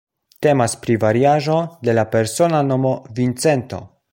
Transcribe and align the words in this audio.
Temas 0.45 0.73
pri 0.85 0.95
variaĵo 1.03 1.57
de 1.89 1.95
la 1.99 2.07
persona 2.17 2.63
nomo 2.71 2.95
"Vincento". 3.21 3.87